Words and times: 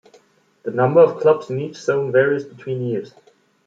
The 0.63 0.71
number 0.71 0.99
of 1.01 1.19
clubs 1.19 1.51
in 1.51 1.59
each 1.59 1.75
zone 1.75 2.11
varies 2.11 2.43
between 2.43 2.81
years. 2.83 3.13